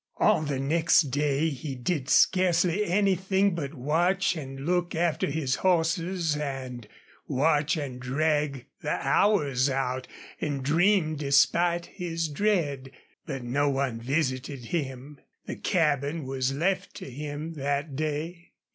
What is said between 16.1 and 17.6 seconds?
was left to him